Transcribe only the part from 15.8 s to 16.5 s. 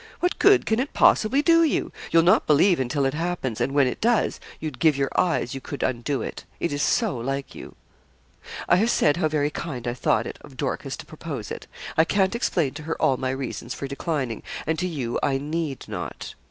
not.